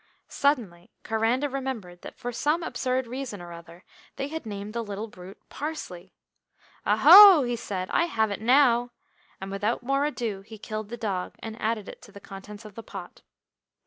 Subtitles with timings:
[0.29, 3.83] Suddenly Coranda remembered that for some absurd reason or other
[4.15, 6.11] they had named the little brute "Parsley."
[6.87, 8.93] "Aho," he said, "I have it now!"
[9.39, 12.73] And without more ado he killed the dog, and added it to the contents of
[12.73, 13.21] the pot.